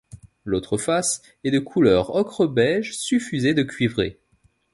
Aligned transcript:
L'autre 0.45 0.77
face 0.79 1.21
est 1.43 1.51
de 1.51 1.59
couleur 1.59 2.15
ocre 2.15 2.47
beige 2.47 2.97
suffusé 2.97 3.53
de 3.53 3.61
cuivré. 3.61 4.19